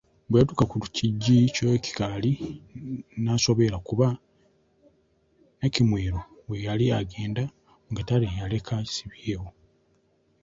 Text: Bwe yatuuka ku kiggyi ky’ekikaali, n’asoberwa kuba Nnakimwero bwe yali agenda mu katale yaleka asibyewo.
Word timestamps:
Bwe 0.29 0.39
yatuuka 0.41 0.65
ku 0.71 0.77
kiggyi 0.95 1.35
ky’ekikaali, 1.55 2.31
n’asoberwa 3.23 3.77
kuba 3.87 4.07
Nnakimwero 5.57 6.19
bwe 6.45 6.57
yali 6.67 6.85
agenda 7.01 7.43
mu 7.87 7.91
katale 7.97 8.25
yaleka 8.39 8.71
asibyewo. 8.81 9.49